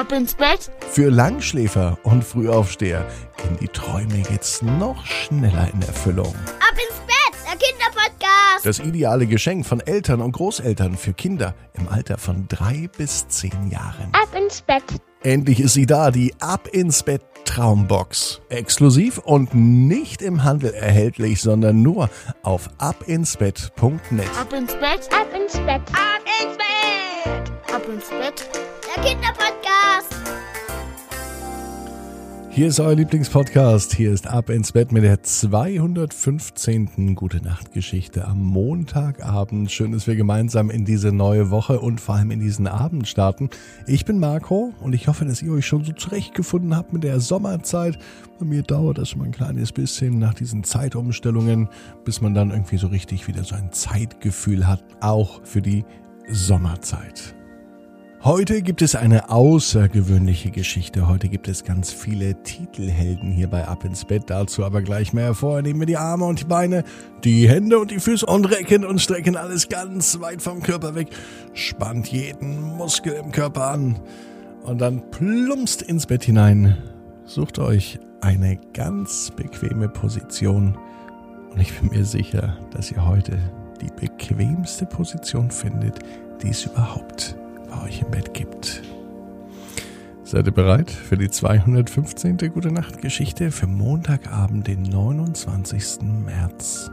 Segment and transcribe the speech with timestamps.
[0.00, 0.70] Ab ins Bett.
[0.90, 3.06] Für Langschläfer und Frühaufsteher
[3.36, 6.34] gehen die Träume jetzt noch schneller in Erfüllung.
[6.34, 8.64] Ab ins Bett, der Kinderpodcast.
[8.64, 13.70] Das ideale Geschenk von Eltern und Großeltern für Kinder im Alter von drei bis zehn
[13.70, 14.08] Jahren.
[14.12, 14.84] Ab ins Bett.
[15.22, 18.40] Endlich ist sie da, die Ab ins Bett Traumbox.
[18.48, 22.08] Exklusiv und nicht im Handel erhältlich, sondern nur
[22.42, 24.30] auf abinsbett.net.
[24.40, 25.10] Ab ins Bett.
[25.12, 25.82] Ab ins Bett.
[25.92, 27.74] Ab ins Bett.
[27.74, 28.48] Ab ins Bett.
[28.96, 29.49] Der Kinderpodcast.
[32.60, 33.94] Hier ist euer Lieblingspodcast.
[33.94, 37.14] Hier ist Ab ins Bett mit der 215.
[37.14, 39.72] Gute Nacht Geschichte am Montagabend.
[39.72, 43.48] Schön, dass wir gemeinsam in diese neue Woche und vor allem in diesen Abend starten.
[43.86, 47.18] Ich bin Marco und ich hoffe, dass ihr euch schon so zurechtgefunden habt mit der
[47.20, 47.98] Sommerzeit.
[48.38, 51.66] Bei mir dauert das schon mal ein kleines bisschen nach diesen Zeitumstellungen,
[52.04, 55.82] bis man dann irgendwie so richtig wieder so ein Zeitgefühl hat, auch für die
[56.28, 57.34] Sommerzeit.
[58.22, 61.08] Heute gibt es eine außergewöhnliche Geschichte.
[61.08, 64.24] Heute gibt es ganz viele Titelhelden hier bei Ab ins Bett.
[64.26, 65.32] Dazu aber gleich mehr.
[65.32, 66.84] Vorher nehmen wir die Arme und die Beine,
[67.24, 71.08] die Hände und die Füße und recken und strecken alles ganz weit vom Körper weg.
[71.54, 73.98] Spannt jeden Muskel im Körper an
[74.64, 76.76] und dann plumpst ins Bett hinein.
[77.24, 80.76] Sucht euch eine ganz bequeme Position
[81.50, 83.38] und ich bin mir sicher, dass ihr heute
[83.80, 86.00] die bequemste Position findet,
[86.42, 87.39] die es überhaupt bei
[87.82, 88.82] euch im Bett gibt.
[90.22, 92.36] Seid ihr bereit für die 215.
[92.52, 96.02] Gute Nacht Geschichte für Montagabend, den 29.
[96.02, 96.90] März?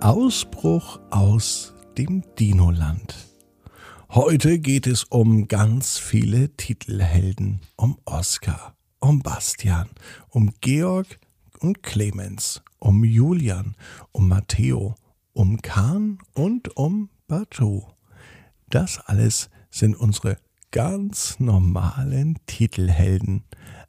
[0.00, 3.16] Ausbruch aus dem Dinoland.
[4.10, 9.88] Heute geht es um ganz viele Titelhelden, um Oskar, um Bastian,
[10.28, 11.18] um Georg
[11.58, 13.74] und Clemens, um Julian,
[14.12, 14.94] um Matteo,
[15.32, 17.82] um Kahn und um Batu.
[18.70, 20.36] Das alles sind unsere
[20.70, 23.44] ganz normalen Titelhelden.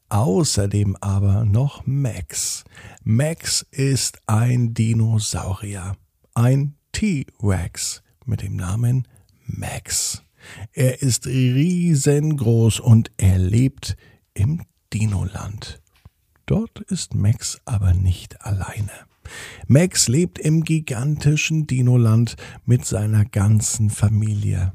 [0.08, 2.64] Außerdem aber noch Max.
[3.04, 5.96] Max ist ein Dinosaurier.
[6.34, 9.08] Ein T-Rex mit dem Namen
[9.46, 10.24] Max.
[10.72, 13.98] Er ist riesengroß und er lebt
[14.34, 14.64] im
[14.94, 15.82] Dinoland.
[16.46, 19.09] Dort ist Max aber nicht alleine.
[19.68, 22.36] Max lebt im gigantischen Dinoland
[22.66, 24.74] mit seiner ganzen Familie.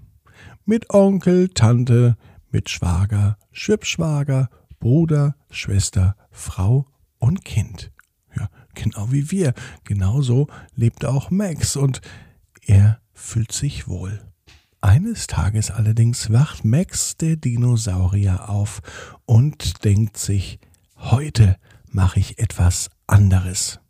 [0.64, 2.16] Mit Onkel, Tante,
[2.50, 4.48] mit Schwager, Schwibschwager,
[4.78, 6.86] Bruder, Schwester, Frau
[7.18, 7.90] und Kind.
[8.36, 9.54] Ja, genau wie wir.
[9.84, 12.00] Genauso lebt auch Max und
[12.62, 14.20] er fühlt sich wohl.
[14.80, 18.82] Eines Tages allerdings wacht Max der Dinosaurier auf
[19.24, 20.58] und denkt sich,
[20.96, 21.56] heute
[21.90, 23.80] mache ich etwas anderes.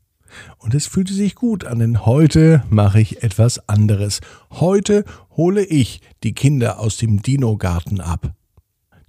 [0.59, 4.21] Und es fühlte sich gut an, denn heute mache ich etwas anderes.
[4.51, 5.05] Heute
[5.37, 8.33] hole ich die Kinder aus dem Dino-Garten ab.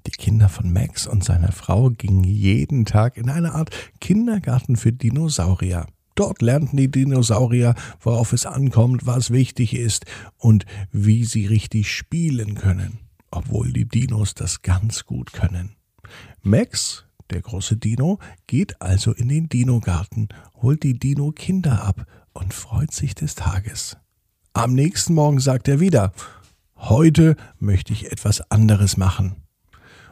[0.07, 4.91] Die Kinder von Max und seiner Frau gingen jeden Tag in eine Art Kindergarten für
[4.91, 5.87] Dinosaurier.
[6.15, 10.05] Dort lernten die Dinosaurier, worauf es ankommt, was wichtig ist
[10.37, 12.99] und wie sie richtig spielen können,
[13.31, 15.75] obwohl die Dinos das ganz gut können.
[16.41, 20.29] Max der große Dino geht also in den Dinogarten,
[20.61, 23.97] holt die Dino-Kinder ab und freut sich des Tages.
[24.53, 26.13] Am nächsten Morgen sagt er wieder,
[26.77, 29.35] heute möchte ich etwas anderes machen.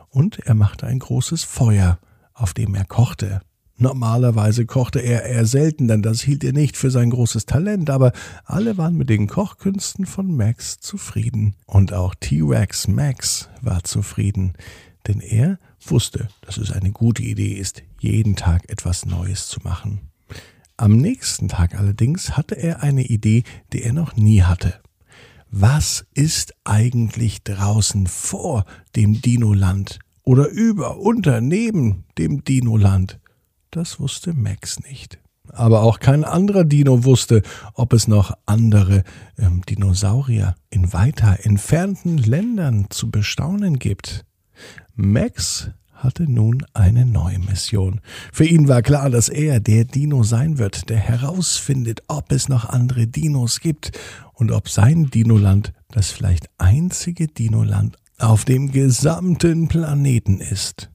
[0.10, 2.00] Und er machte ein großes Feuer,
[2.34, 3.42] auf dem er kochte.
[3.78, 8.12] Normalerweise kochte er eher selten, denn das hielt er nicht für sein großes Talent, aber
[8.46, 11.56] alle waren mit den Kochkünsten von Max zufrieden.
[11.66, 14.54] Und auch T-Rex Max war zufrieden
[15.08, 15.60] denn er
[15.92, 20.10] wusste, dass es eine gute Idee ist, jeden Tag etwas Neues zu machen.
[20.78, 24.82] Am nächsten Tag allerdings hatte er eine Idee, die er noch nie hatte.
[25.50, 33.20] Was ist eigentlich draußen vor dem Dinoland oder über, unter, neben dem Dinoland?
[33.70, 35.20] Das wusste Max nicht.
[35.50, 37.44] Aber auch kein anderer Dino wusste,
[37.74, 39.04] ob es noch andere
[39.38, 44.26] ähm, Dinosaurier in weiter entfernten Ländern zu bestaunen gibt.
[44.96, 45.70] Max
[46.04, 48.02] hatte nun eine neue Mission.
[48.32, 52.66] Für ihn war klar, dass er der Dino sein wird, der herausfindet, ob es noch
[52.66, 53.92] andere Dinos gibt
[54.34, 60.90] und ob sein Dinoland das vielleicht einzige Dinoland auf dem gesamten Planeten ist.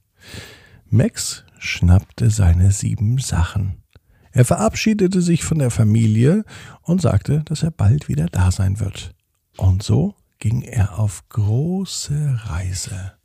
[0.89, 3.83] Max schnappte seine sieben Sachen.
[4.31, 6.43] Er verabschiedete sich von der Familie
[6.83, 9.11] und sagte, dass er bald wieder da sein wird.
[9.57, 13.18] Und so ging er auf große Reise.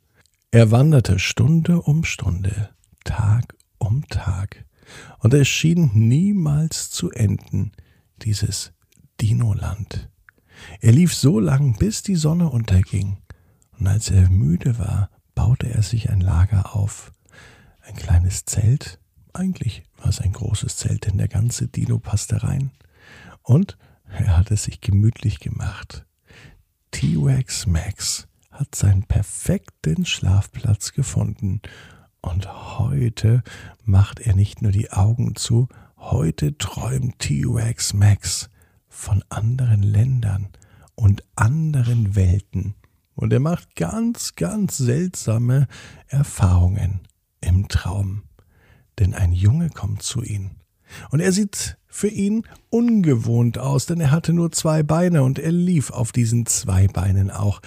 [0.55, 2.69] Er wanderte Stunde um Stunde,
[3.03, 4.63] Tag um Tag,
[5.19, 7.73] und es schien niemals zu enden,
[8.21, 8.71] dieses
[9.19, 10.09] Dinoland.
[10.79, 13.17] Er lief so lang, bis die Sonne unterging,
[13.77, 17.11] und als er müde war, baute er sich ein Lager auf.
[17.81, 19.01] Ein kleines Zelt.
[19.33, 22.71] Eigentlich war es ein großes Zelt, denn der ganze Dino passte rein.
[23.43, 23.77] Und
[24.07, 26.05] er hat es sich gemütlich gemacht.
[26.91, 31.61] T-Rex Max hat seinen perfekten Schlafplatz gefunden.
[32.21, 33.43] Und heute
[33.83, 35.67] macht er nicht nur die Augen zu,
[35.97, 38.49] heute träumt T-Rex Max
[38.87, 40.47] von anderen Ländern
[40.95, 42.75] und anderen Welten.
[43.13, 45.67] Und er macht ganz, ganz seltsame
[46.07, 47.01] Erfahrungen
[47.41, 48.23] im Traum.
[48.99, 50.51] Denn ein Junge kommt zu ihm.
[51.11, 55.51] Und er sieht für ihn ungewohnt aus, denn er hatte nur zwei Beine und er
[55.51, 57.61] lief auf diesen zwei Beinen auch.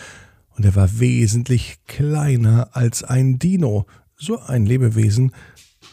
[0.58, 3.86] Und er war wesentlich kleiner als ein Dino.
[4.16, 5.30] So ein Lebewesen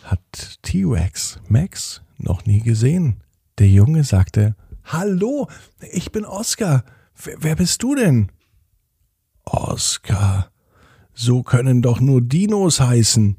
[0.04, 3.22] hat T-Rex Max noch nie gesehen.
[3.60, 5.48] Der Junge sagte, Hallo,
[5.92, 6.84] ich bin Oskar.
[7.24, 8.32] Wer, wer bist du denn?
[9.44, 10.50] Oskar.
[11.14, 13.38] So können doch nur Dinos heißen.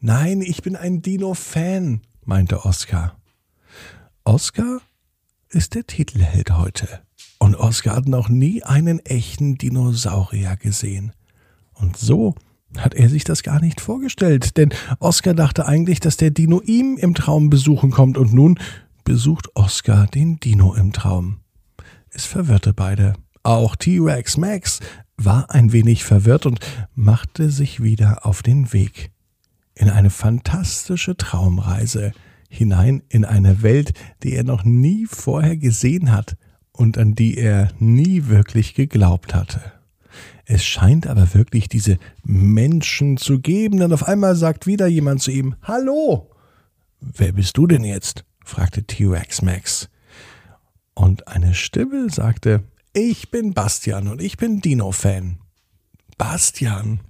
[0.00, 3.16] Nein, ich bin ein Dino-Fan, meinte Oskar.
[4.24, 4.80] Oskar
[5.50, 7.02] ist der Titelheld heute.
[7.44, 11.12] Und Oskar hat noch nie einen echten Dinosaurier gesehen.
[11.74, 12.34] Und so
[12.78, 16.96] hat er sich das gar nicht vorgestellt, denn Oskar dachte eigentlich, dass der Dino ihm
[16.96, 18.58] im Traum besuchen kommt und nun
[19.04, 21.40] besucht Oskar den Dino im Traum.
[22.08, 23.12] Es verwirrte beide.
[23.42, 24.80] Auch T-Rex Max
[25.18, 26.60] war ein wenig verwirrt und
[26.94, 29.10] machte sich wieder auf den Weg
[29.74, 32.12] in eine fantastische Traumreise
[32.48, 33.92] hinein in eine Welt,
[34.22, 36.38] die er noch nie vorher gesehen hat
[36.76, 39.60] und an die er nie wirklich geglaubt hatte.
[40.44, 45.30] Es scheint aber wirklich diese Menschen zu geben, denn auf einmal sagt wieder jemand zu
[45.30, 46.30] ihm Hallo.
[47.00, 48.24] Wer bist du denn jetzt?
[48.44, 49.88] fragte T-Rex Max.
[50.94, 52.62] Und eine Stimme sagte
[52.92, 55.38] Ich bin Bastian und ich bin Dino-Fan.
[56.18, 57.00] Bastian,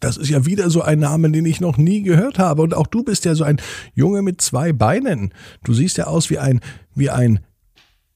[0.00, 2.62] das ist ja wieder so ein Name, den ich noch nie gehört habe.
[2.62, 3.60] Und auch du bist ja so ein
[3.94, 5.32] Junge mit zwei Beinen.
[5.62, 6.60] Du siehst ja aus wie ein,
[6.94, 7.40] wie ein,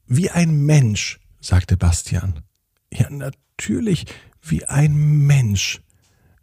[0.08, 2.40] wie ein Mensch, sagte Bastian.
[2.93, 4.06] Ja, natürlich,
[4.43, 5.81] wie ein Mensch.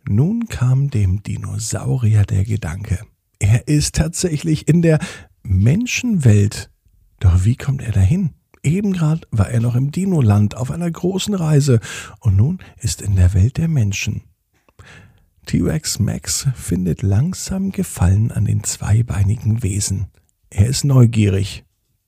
[0.08, 3.00] Nun kam dem Dinosaurier der Gedanke.
[3.40, 5.00] Er ist tatsächlich in der
[5.42, 6.70] Menschenwelt.
[7.20, 8.32] Doch wie kommt er dahin?
[8.64, 11.80] Eben gerade war er noch im Dinoland auf einer großen Reise
[12.20, 14.24] und nun ist in der Welt der Menschen.
[15.46, 20.08] T-Rex Max findet langsam Gefallen an den zweibeinigen Wesen.
[20.50, 21.65] Er ist neugierig.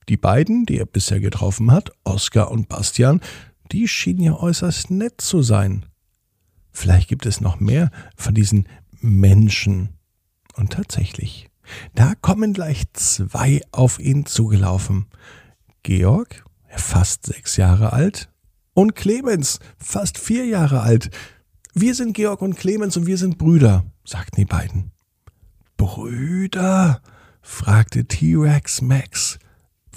[0.09, 3.21] Die beiden, die er bisher getroffen hat, Oskar und Bastian,
[3.71, 5.85] die schienen ja äußerst nett zu sein.
[6.71, 8.67] Vielleicht gibt es noch mehr von diesen
[9.01, 9.89] Menschen.
[10.55, 11.49] Und tatsächlich,
[11.93, 15.07] da kommen gleich zwei auf ihn zugelaufen.
[15.83, 18.29] Georg, fast sechs Jahre alt,
[18.73, 21.09] und Clemens, fast vier Jahre alt.
[21.73, 24.91] Wir sind Georg und Clemens und wir sind Brüder, sagten die beiden.
[25.77, 27.01] Brüder?
[27.41, 29.39] fragte T-Rex Max.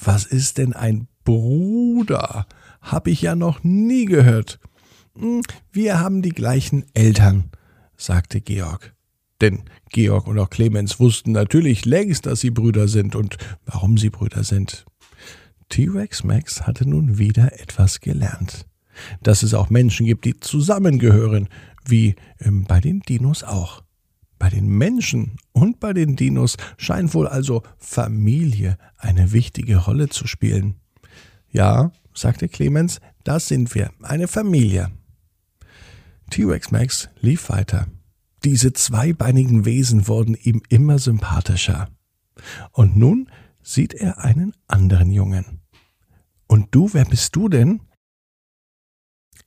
[0.02, 2.46] Was ist denn ein Bruder?
[2.80, 4.58] Hab ich ja noch nie gehört.
[5.16, 5.42] Hm,
[5.72, 7.50] wir haben die gleichen Eltern,
[7.96, 8.94] sagte Georg.
[9.40, 13.36] Denn Georg und auch Clemens wussten natürlich längst, dass sie Brüder sind und
[13.66, 14.84] warum sie Brüder sind.
[15.68, 18.66] T-Rex Max hatte nun wieder etwas gelernt.
[19.22, 21.48] Dass es auch Menschen gibt, die zusammengehören,
[21.86, 23.82] wie ähm, bei den Dinos auch.
[24.50, 30.26] Bei den Menschen und bei den Dinos scheint wohl also Familie eine wichtige Rolle zu
[30.26, 30.74] spielen.
[31.52, 34.90] Ja, sagte Clemens, das sind wir, eine Familie.
[36.30, 37.86] T-Rex Max lief weiter.
[38.42, 41.88] Diese zweibeinigen Wesen wurden ihm immer sympathischer.
[42.72, 43.30] Und nun
[43.62, 45.60] sieht er einen anderen Jungen.
[46.48, 47.82] Und du, wer bist du denn?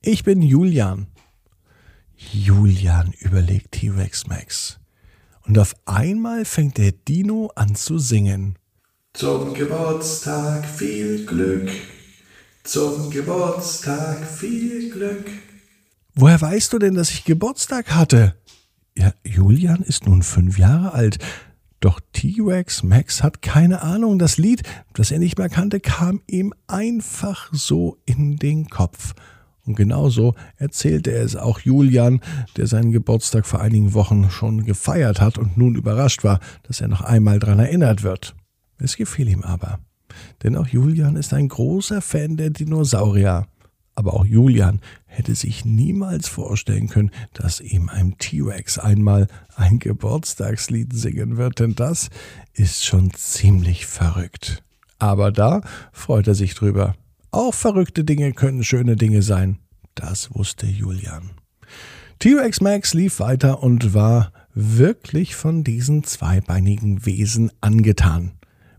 [0.00, 1.08] Ich bin Julian,
[2.16, 4.80] Julian, überlegt T-Rex Max.
[5.46, 8.58] Und auf einmal fängt der Dino an zu singen.
[9.12, 11.70] Zum Geburtstag viel Glück.
[12.64, 15.26] Zum Geburtstag viel Glück.
[16.14, 18.34] Woher weißt du denn, dass ich Geburtstag hatte?
[18.96, 21.18] Ja, Julian ist nun fünf Jahre alt.
[21.80, 24.18] Doch T-Rex Max hat keine Ahnung.
[24.18, 24.62] Das Lied,
[24.94, 29.14] das er nicht mehr kannte, kam ihm einfach so in den Kopf.
[29.66, 32.20] Und genauso erzählte er es auch Julian,
[32.56, 36.88] der seinen Geburtstag vor einigen Wochen schon gefeiert hat und nun überrascht war, dass er
[36.88, 38.34] noch einmal daran erinnert wird.
[38.78, 39.78] Es gefiel ihm aber.
[40.42, 43.46] Denn auch Julian ist ein großer Fan der Dinosaurier.
[43.96, 50.92] Aber auch Julian hätte sich niemals vorstellen können, dass ihm ein T-Rex einmal ein Geburtstagslied
[50.92, 52.10] singen wird, denn das
[52.52, 54.64] ist schon ziemlich verrückt.
[54.98, 55.60] Aber da
[55.92, 56.96] freut er sich drüber.
[57.34, 59.58] Auch verrückte Dinge können schöne Dinge sein.
[59.96, 61.32] Das wusste Julian.
[62.20, 68.34] T-Rex Max lief weiter und war wirklich von diesen zweibeinigen Wesen angetan.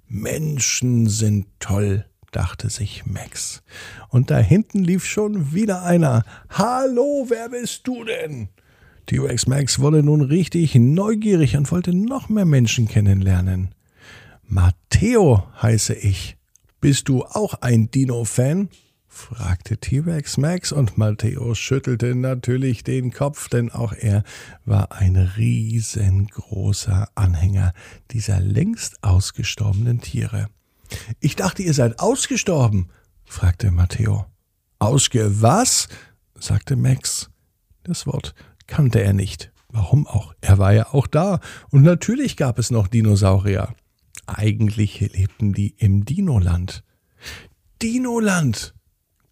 [0.08, 3.62] Menschen sind toll, dachte sich Max.
[4.08, 6.24] Und da hinten lief schon wieder einer.
[6.48, 8.48] Hallo, wer bist du denn?
[9.08, 13.76] T-Rex Max wurde nun richtig neugierig und wollte noch mehr Menschen kennenlernen.
[14.48, 16.38] Matteo heiße ich.
[16.86, 18.70] Bist du auch ein Dino-Fan?
[19.08, 24.24] fragte T-Rex Max und Matteo schüttelte natürlich den Kopf, denn auch er
[24.66, 27.74] war ein riesengroßer Anhänger
[28.12, 30.50] dieser längst ausgestorbenen Tiere.
[31.20, 32.90] Ich dachte, ihr seid ausgestorben,
[33.24, 34.28] fragte Matteo.
[34.78, 35.88] Ausge was?
[36.36, 37.32] sagte Max.
[37.82, 38.36] Das Wort
[38.68, 39.52] kannte er nicht.
[39.70, 40.36] Warum auch?
[40.40, 41.40] Er war ja auch da.
[41.72, 43.74] Und natürlich gab es noch Dinosaurier.
[44.28, 46.84] Eigentlich lebten die im Dinoland.
[47.82, 48.74] Dinoland!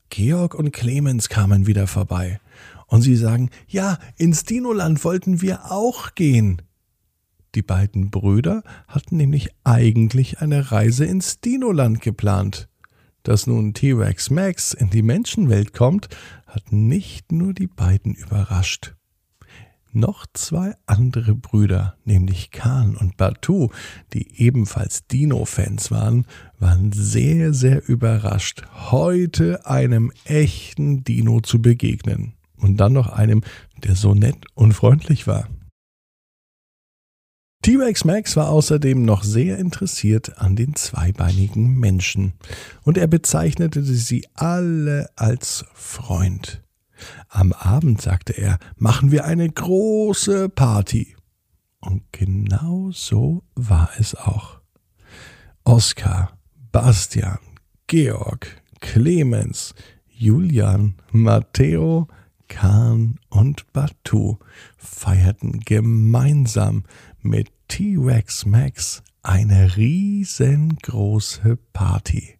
[0.10, 2.40] Georg und Clemens kamen wieder vorbei.
[2.86, 6.62] Und sie sagen, ja, ins Dinoland wollten wir auch gehen.
[7.56, 12.70] Die beiden Brüder hatten nämlich eigentlich eine Reise ins Dinoland geplant.
[13.24, 16.10] Dass nun T-Rex Max in die Menschenwelt kommt,
[16.46, 18.96] hat nicht nur die beiden überrascht.
[19.96, 23.70] Noch zwei andere Brüder, nämlich Khan und Batu,
[24.12, 26.26] die ebenfalls Dino-Fans waren,
[26.58, 32.34] waren sehr, sehr überrascht, heute einem echten Dino zu begegnen.
[32.58, 33.44] Und dann noch einem,
[33.84, 35.48] der so nett und freundlich war.
[37.62, 42.34] T-Rex Max war außerdem noch sehr interessiert an den zweibeinigen Menschen
[42.84, 46.64] und er bezeichnete sie alle als Freund.
[47.30, 51.16] Am Abend, sagte er, machen wir eine große Party.
[51.80, 54.62] Und genau so war es auch.
[55.64, 56.38] Oskar,
[56.72, 57.40] Bastian,
[57.88, 59.74] Georg, Clemens,
[60.08, 62.08] Julian, Matteo,
[62.48, 64.38] Kahn und Batu
[64.78, 66.84] feierten gemeinsam
[67.22, 72.38] mit T-Rex Max eine riesengroße Party.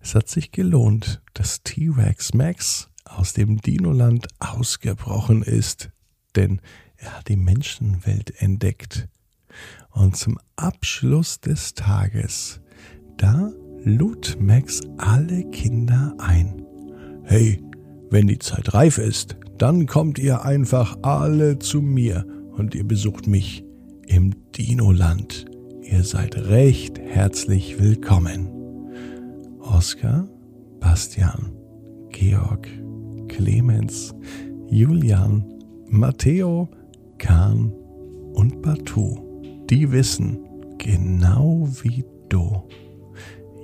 [0.00, 5.90] Es hat sich gelohnt, dass T-Rex Max aus dem Dinoland ausgebrochen ist,
[6.34, 6.60] denn
[6.96, 9.08] er hat die Menschenwelt entdeckt.
[9.90, 12.60] Und zum Abschluss des Tages,
[13.16, 13.50] da
[13.84, 16.62] lud Max alle Kinder ein.
[17.24, 17.62] Hey,
[18.10, 23.26] wenn die Zeit reif ist, dann kommt ihr einfach alle zu mir und ihr besucht
[23.26, 23.64] mich
[24.06, 25.46] im Dinoland.
[25.82, 28.48] Ihr seid recht herzlich willkommen.
[29.60, 30.28] Oskar,
[30.80, 31.52] Bastian,
[32.10, 32.68] Georg,
[33.28, 34.14] Clemens,
[34.68, 35.44] Julian,
[35.88, 36.68] Matteo,
[37.18, 37.72] Kahn
[38.34, 39.16] und Batu.
[39.70, 40.38] Die wissen,
[40.78, 42.62] genau wie du.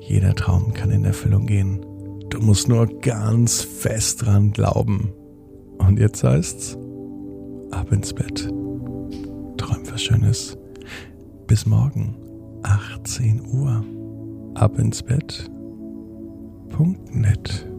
[0.00, 1.84] Jeder Traum kann in Erfüllung gehen.
[2.30, 5.12] Du musst nur ganz fest dran glauben.
[5.78, 6.78] Und jetzt heißt's,
[7.70, 8.48] ab ins Bett.
[9.56, 10.56] Träum was Schönes.
[11.46, 12.16] Bis morgen,
[12.62, 13.84] 18 Uhr.
[14.54, 15.50] Ab ins Bett.
[16.70, 17.71] Punkt net.